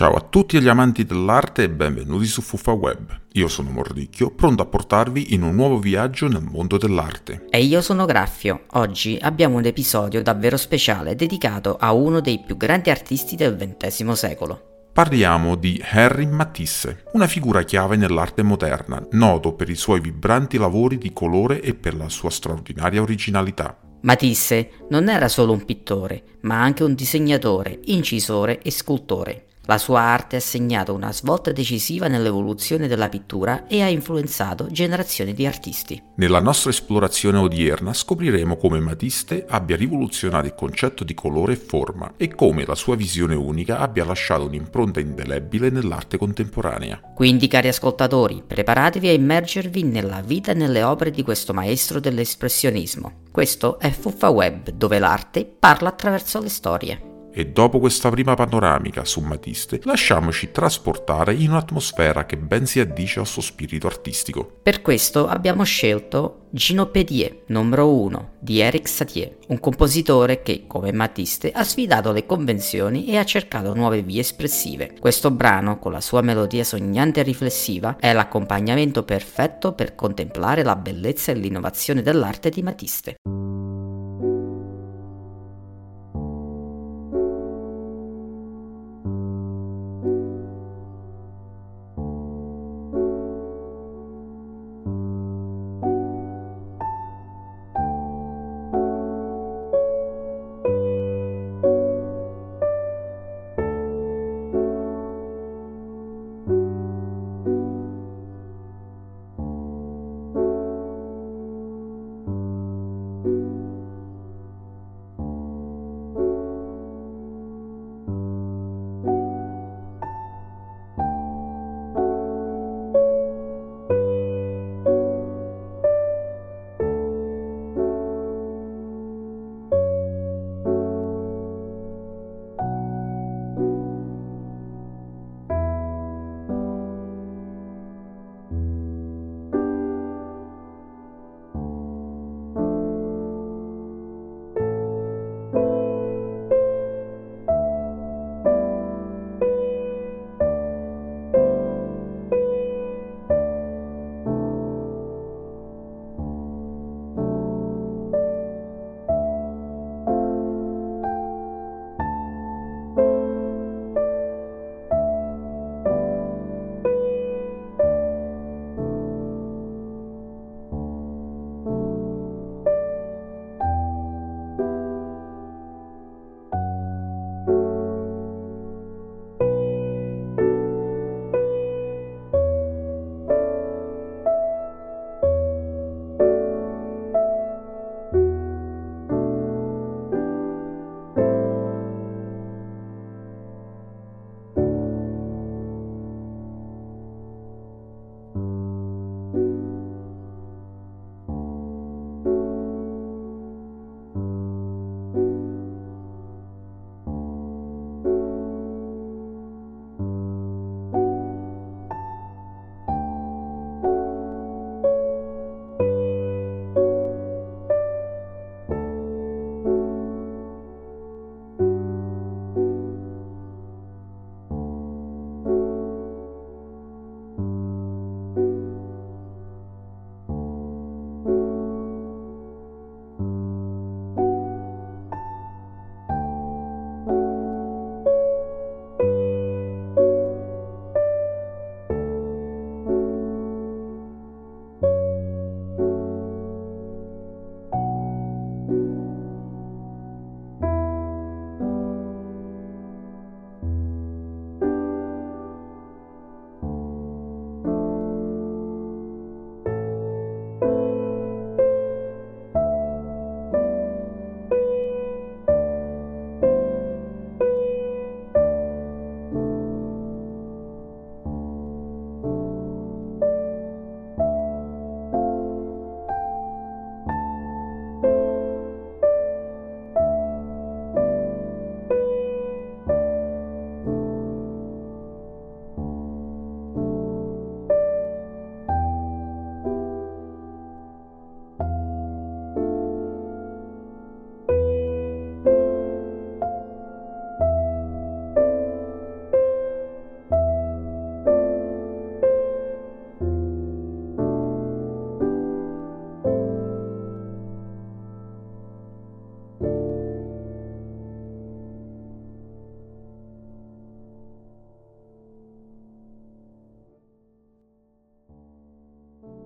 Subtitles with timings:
[0.00, 3.20] Ciao a tutti gli amanti dell'arte e benvenuti su Fuffa Web.
[3.32, 7.44] Io sono Mordicchio, pronto a portarvi in un nuovo viaggio nel mondo dell'arte.
[7.50, 8.62] E io sono Graffio.
[8.70, 14.12] Oggi abbiamo un episodio davvero speciale dedicato a uno dei più grandi artisti del XX
[14.12, 14.88] secolo.
[14.90, 20.96] Parliamo di Henri Matisse, una figura chiave nell'arte moderna, noto per i suoi vibranti lavori
[20.96, 23.76] di colore e per la sua straordinaria originalità.
[24.00, 29.44] Matisse non era solo un pittore, ma anche un disegnatore, incisore e scultore.
[29.70, 35.32] La sua arte ha segnato una svolta decisiva nell'evoluzione della pittura e ha influenzato generazioni
[35.32, 36.02] di artisti.
[36.16, 42.14] Nella nostra esplorazione odierna scopriremo come Matisse abbia rivoluzionato il concetto di colore e forma
[42.16, 47.00] e come la sua visione unica abbia lasciato un'impronta indelebile nell'arte contemporanea.
[47.14, 53.20] Quindi, cari ascoltatori, preparatevi a immergervi nella vita e nelle opere di questo maestro dell'espressionismo.
[53.30, 57.09] Questo è Fuffa Web, dove l'arte parla attraverso le storie.
[57.32, 63.20] E dopo questa prima panoramica su Matiste, lasciamoci trasportare in un'atmosfera che ben si addice
[63.20, 64.58] al suo spirito artistico.
[64.62, 71.52] Per questo abbiamo scelto Ginopédie, numero 1, di Eric Satie, un compositore che, come Matiste,
[71.52, 74.96] ha sfidato le convenzioni e ha cercato nuove vie espressive.
[74.98, 80.74] Questo brano, con la sua melodia sognante e riflessiva, è l'accompagnamento perfetto per contemplare la
[80.74, 83.16] bellezza e l'innovazione dell'arte di Matiste.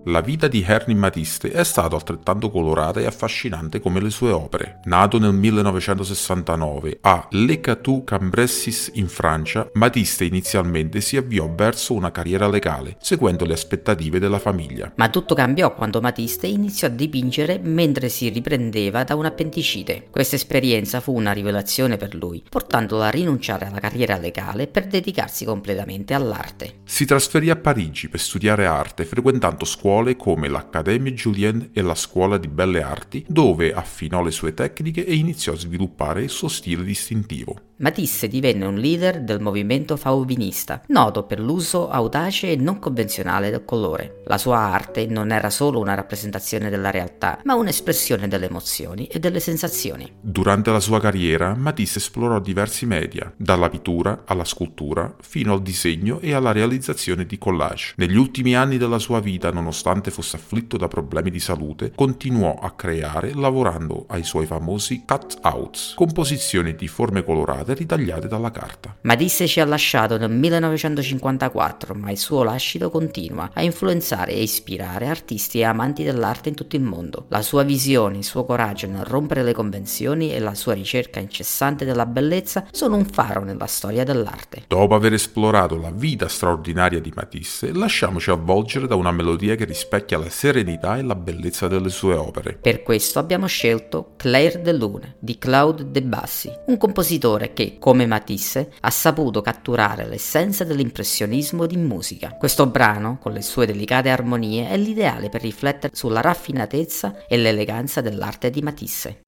[0.07, 4.81] La vita di Ernie Matisse è stata altrettanto colorata e affascinante come le sue opere.
[4.83, 12.11] Nato nel 1969 a Le Cateau Cambressis in Francia, Matisse inizialmente si avviò verso una
[12.11, 14.91] carriera legale, seguendo le aspettative della famiglia.
[14.93, 20.09] Ma tutto cambiò quando Matisse iniziò a dipingere mentre si riprendeva da un'appendicite.
[20.11, 25.45] Questa esperienza fu una rivelazione per lui, portandolo a rinunciare alla carriera legale per dedicarsi
[25.45, 26.81] completamente all'arte.
[26.83, 32.37] Si trasferì a Parigi per studiare arte, frequentando scuole come l'Académie Julien e la Scuola
[32.37, 36.83] di Belle Arti, dove affinò le sue tecniche e iniziò a sviluppare il suo stile
[36.83, 37.73] distintivo.
[37.77, 43.65] Matisse divenne un leader del movimento fauvinista, noto per l'uso audace e non convenzionale del
[43.65, 44.21] colore.
[44.25, 49.19] La sua arte non era solo una rappresentazione della realtà, ma un'espressione delle emozioni e
[49.19, 50.09] delle sensazioni.
[50.21, 56.19] Durante la sua carriera, Matisse esplorò diversi media, dalla pittura alla scultura, fino al disegno
[56.19, 57.93] e alla realizzazione di collage.
[57.97, 62.71] Negli ultimi anni della sua vita, nonostante fosse afflitto da problemi di salute, continuò a
[62.71, 68.95] creare lavorando ai suoi famosi cut-outs, composizioni di forme colorate ritagliate dalla carta.
[69.01, 75.07] Matisse ci ha lasciato nel 1954, ma il suo lascito continua a influenzare e ispirare
[75.07, 77.25] artisti e amanti dell'arte in tutto il mondo.
[77.29, 81.85] La sua visione, il suo coraggio nel rompere le convenzioni e la sua ricerca incessante
[81.85, 84.63] della bellezza sono un faro nella storia dell'arte.
[84.67, 90.17] Dopo aver esplorato la vita straordinaria di Matisse, lasciamoci avvolgere da una melodia che rispecchia
[90.17, 92.53] la serenità e la bellezza delle sue opere.
[92.53, 98.71] Per questo abbiamo scelto Claire de Lune di Claude Debussy, un compositore che, come Matisse,
[98.79, 102.37] ha saputo catturare l'essenza dell'impressionismo di musica.
[102.37, 107.99] Questo brano, con le sue delicate armonie, è l'ideale per riflettere sulla raffinatezza e l'eleganza
[107.99, 109.24] dell'arte di Matisse.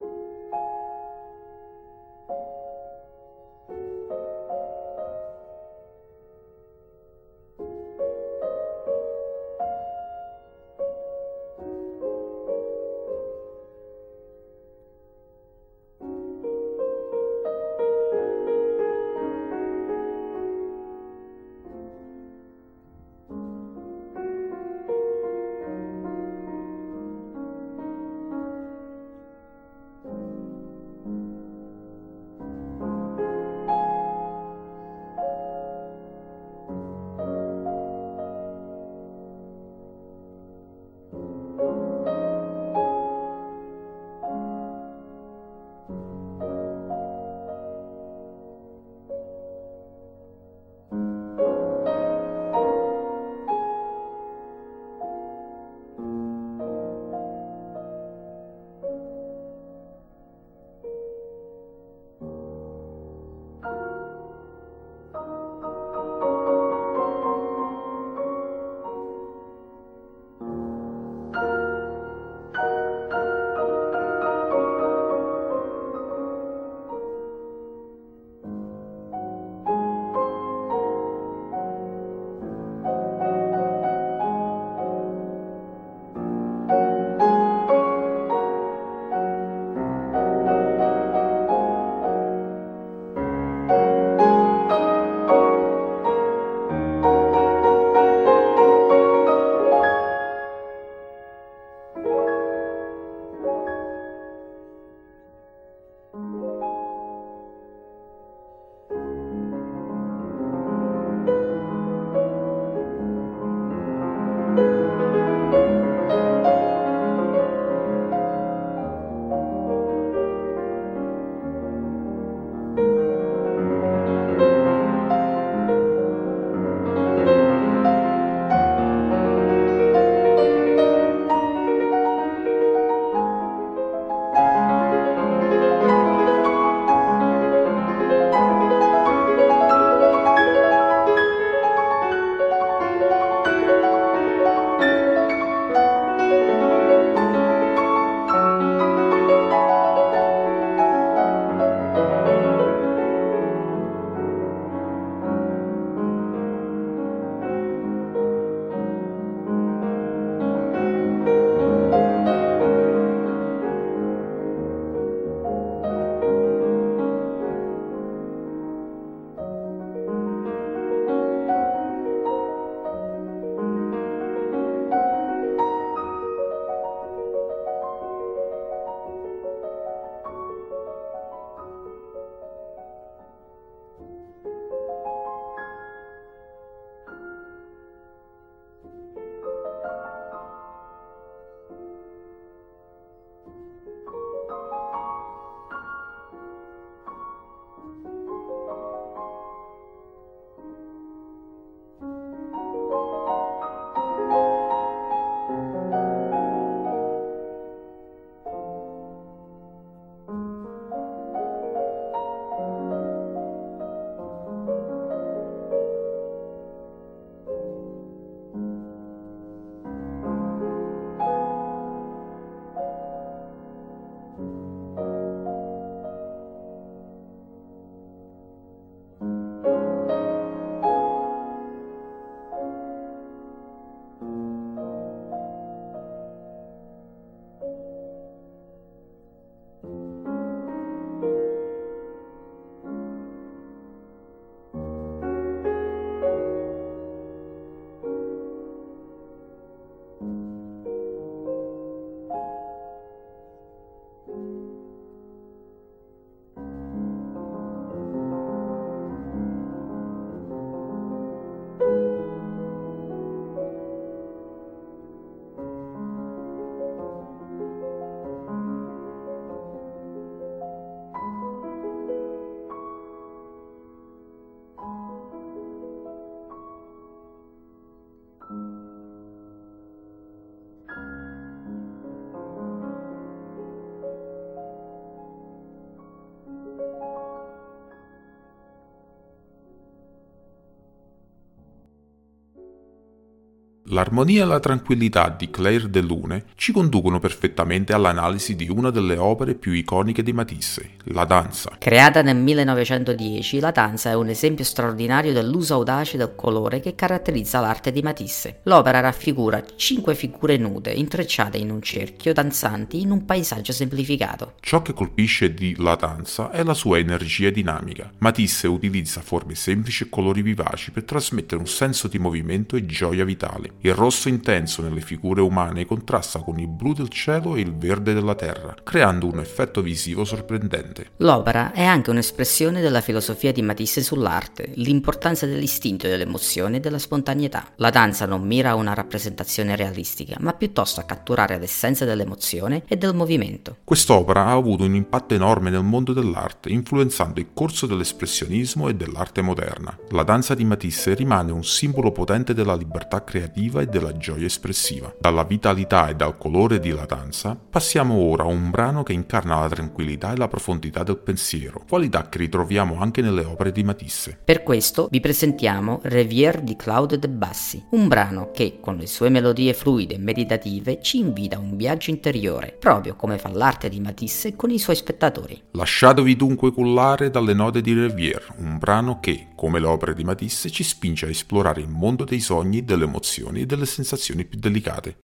[293.90, 299.16] L'armonia e la tranquillità di Claire de Lune ci conducono perfettamente all'analisi di una delle
[299.16, 301.72] opere più iconiche di Matisse, la danza.
[301.78, 307.60] Creata nel 1910, la danza è un esempio straordinario dell'uso audace del colore che caratterizza
[307.60, 308.60] l'arte di Matisse.
[308.64, 314.54] L'opera raffigura cinque figure nude intrecciate in un cerchio danzanti in un paesaggio semplificato.
[314.60, 318.10] Ciò che colpisce di La danza è la sua energia dinamica.
[318.18, 323.24] Matisse utilizza forme semplici e colori vivaci per trasmettere un senso di movimento e gioia
[323.24, 323.76] vitale.
[323.80, 328.12] Il rosso intenso nelle figure umane contrasta con il blu del cielo e il verde
[328.12, 331.10] della terra, creando un effetto visivo sorprendente.
[331.18, 337.68] L'opera è anche un'espressione della filosofia di Matisse sull'arte, l'importanza dell'istinto dell'emozione e della spontaneità.
[337.76, 342.96] La danza non mira a una rappresentazione realistica, ma piuttosto a catturare l'essenza dell'emozione e
[342.96, 343.76] del movimento.
[343.84, 349.40] Quest'opera ha avuto un impatto enorme nel mondo dell'arte, influenzando il corso dell'espressionismo e dell'arte
[349.40, 349.96] moderna.
[350.10, 354.46] La danza di Matisse rimane un simbolo potente della libertà creativa creativa e della gioia
[354.46, 355.14] espressiva.
[355.20, 359.60] Dalla vitalità e dal colore di La danza passiamo ora a un brano che incarna
[359.60, 364.38] la tranquillità e la profondità del pensiero, qualità che ritroviamo anche nelle opere di Matisse.
[364.42, 369.28] Per questo vi presentiamo Revier di Claude de Bassi, un brano che, con le sue
[369.28, 374.00] melodie fluide e meditative, ci invita a un viaggio interiore, proprio come fa l'arte di
[374.00, 375.60] Matisse con i suoi spettatori.
[375.72, 380.70] Lasciatevi dunque cullare dalle note di Revier, un brano che, come le opere di Matisse,
[380.70, 385.18] ci spinge a esplorare il mondo dei sogni delle emozioni e delle sensazioni più delicate.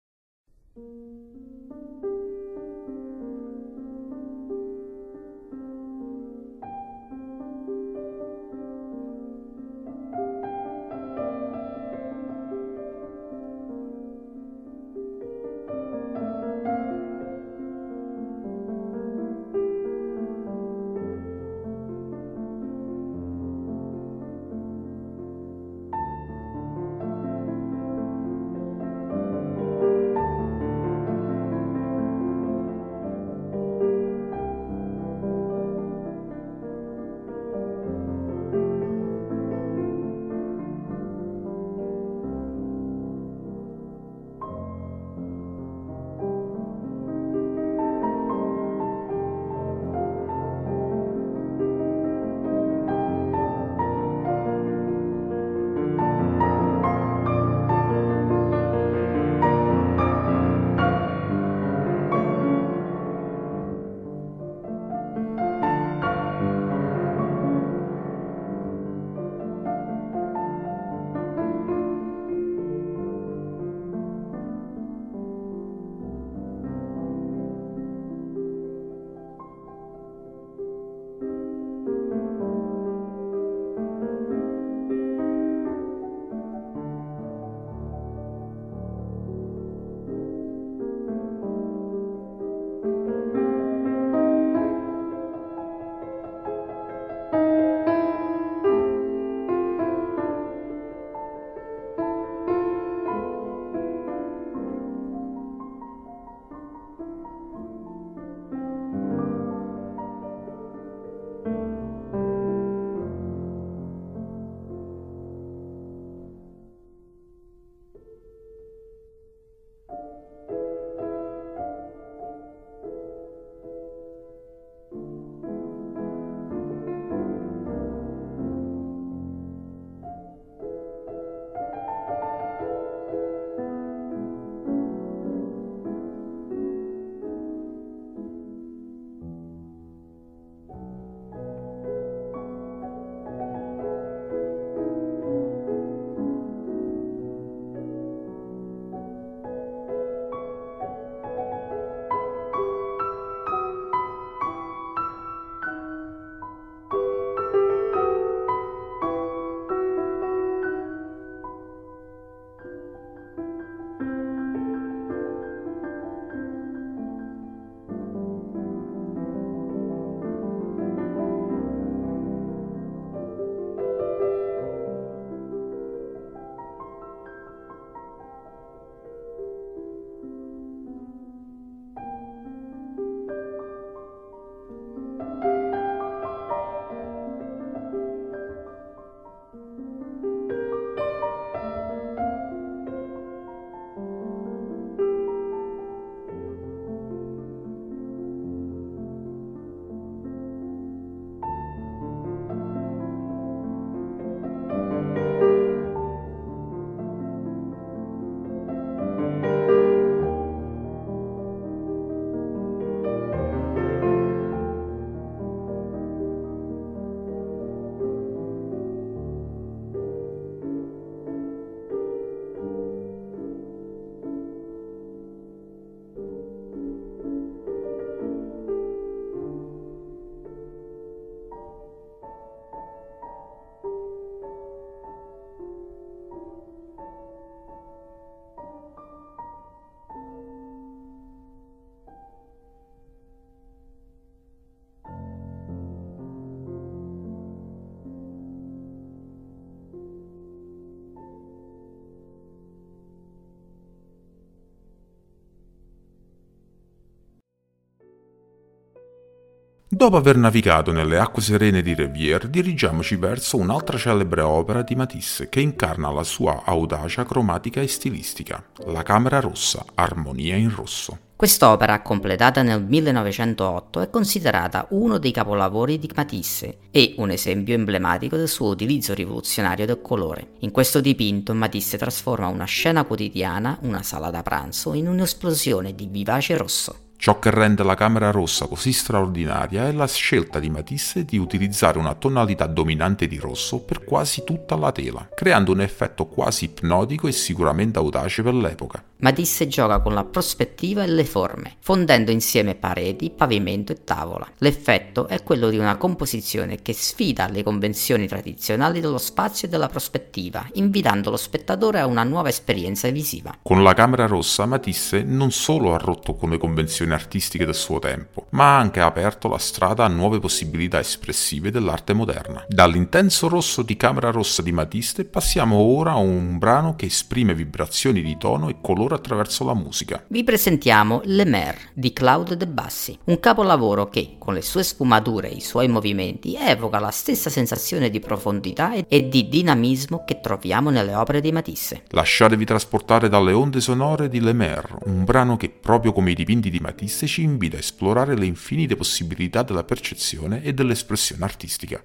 [259.94, 265.50] Dopo aver navigato nelle acque serene di Rivière, dirigiamoci verso un'altra celebre opera di Matisse
[265.50, 271.18] che incarna la sua audacia cromatica e stilistica, la Camera Rossa, Armonia in Rosso.
[271.37, 278.38] Quest'opera, completata nel 1908, è considerata uno dei capolavori di Matisse e un esempio emblematico
[278.38, 280.52] del suo utilizzo rivoluzionario del colore.
[280.61, 286.09] In questo dipinto Matisse trasforma una scena quotidiana, una sala da pranzo, in un'esplosione di
[286.11, 287.11] vivace rosso.
[287.22, 291.96] Ciò che rende la camera rossa così straordinaria è la scelta di Matisse di utilizzare
[291.98, 297.28] una tonalità dominante di rosso per quasi tutta la tela, creando un effetto quasi ipnotico
[297.28, 299.04] e sicuramente audace per l'epoca.
[299.22, 304.44] Matisse gioca con la prospettiva e le forme, fondendo insieme pareti, pavimento e tavola.
[304.58, 309.87] L'effetto è quello di una composizione che sfida le convenzioni tradizionali dello spazio e della
[309.87, 313.56] prospettiva, invitando lo spettatore a una nuova esperienza visiva.
[313.62, 318.00] Con la camera rossa Matisse non solo ha rotto con le convenzioni artistiche del suo
[318.00, 322.64] tempo, ma ha anche aperto la strada a nuove possibilità espressive dell'arte moderna.
[322.66, 328.20] Dall'intenso rosso di Camera Rossa di Matisse passiamo ora a un brano che esprime vibrazioni
[328.20, 330.25] di tono e colore attraverso la musica.
[330.29, 335.51] Vi presentiamo Le Mer di Claude De Bassi, un capolavoro che, con le sue sfumature
[335.51, 340.90] e i suoi movimenti, evoca la stessa sensazione di profondità e di dinamismo che troviamo
[340.90, 342.05] nelle opere di Matisse.
[342.09, 346.70] Lasciatevi trasportare dalle onde sonore di Le Mer, un brano che, proprio come i dipinti
[346.70, 352.03] di Matisse ci invita a esplorare le infinite possibilità della percezione e dell'espressione artistica.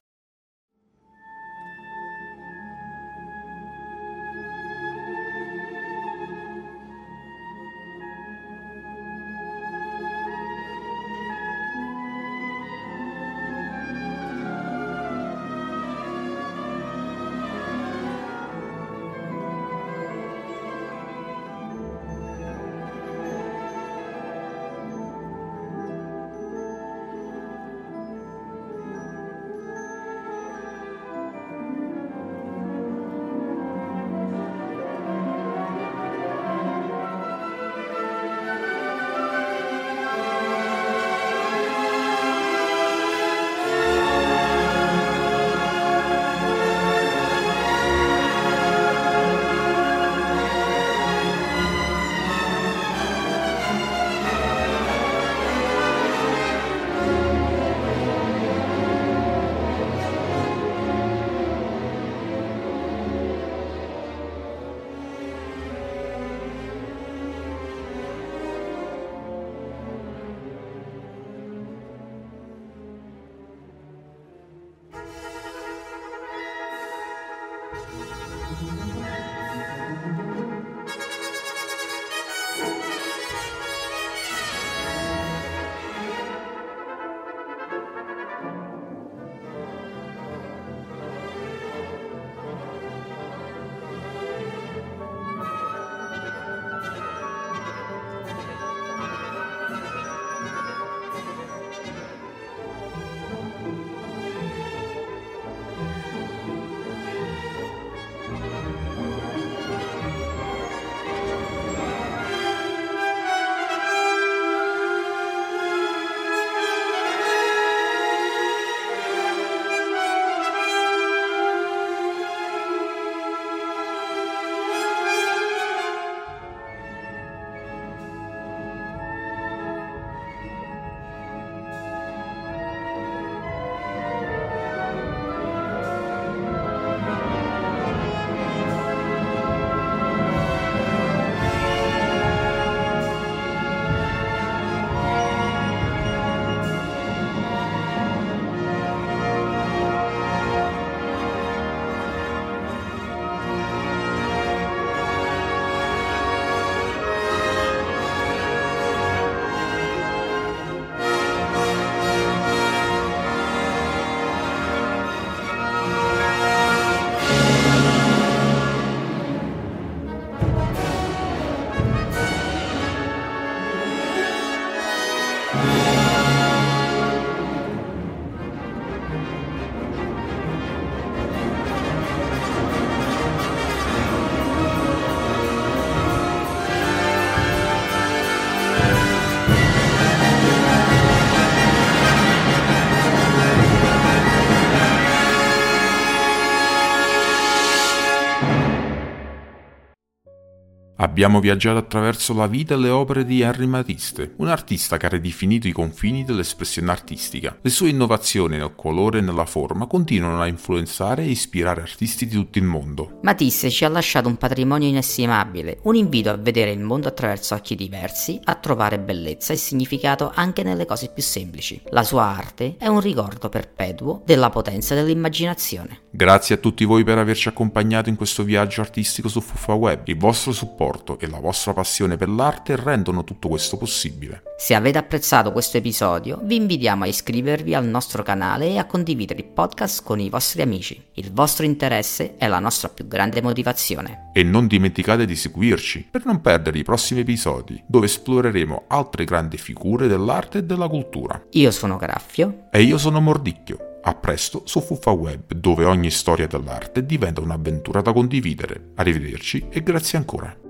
[201.17, 205.09] Abbiamo viaggiato attraverso la vita e le opere di Henri Matisse, un artista che ha
[205.09, 207.57] ridefinito i confini dell'espressione artistica.
[207.59, 212.35] Le sue innovazioni nel colore e nella forma continuano a influenzare e ispirare artisti di
[212.35, 213.17] tutto il mondo.
[213.23, 217.73] Matisse ci ha lasciato un patrimonio inestimabile, un invito a vedere il mondo attraverso occhi
[217.73, 221.81] diversi, a trovare bellezza e significato anche nelle cose più semplici.
[221.89, 226.01] La sua arte è un ricordo perpetuo della potenza dell'immaginazione.
[226.11, 230.07] Grazie a tutti voi per averci accompagnato in questo viaggio artistico su Fuffa Web.
[230.07, 234.43] Il vostro supporto e la vostra passione per l'arte rendono tutto questo possibile.
[234.57, 239.39] Se avete apprezzato questo episodio, vi invitiamo a iscrivervi al nostro canale e a condividere
[239.39, 241.01] il podcast con i vostri amici.
[241.13, 244.31] Il vostro interesse è la nostra più grande motivazione.
[244.33, 249.57] E non dimenticate di seguirci per non perdere i prossimi episodi, dove esploreremo altre grandi
[249.57, 251.41] figure dell'arte e della cultura.
[251.51, 252.67] Io sono Graffio.
[252.71, 253.99] E io sono Mordicchio.
[254.03, 258.91] A presto su Fuffa Web, dove ogni storia dell'arte diventa un'avventura da condividere.
[258.95, 260.66] Arrivederci e grazie ancora.